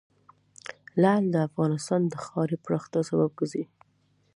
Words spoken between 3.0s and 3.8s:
سبب کېږي.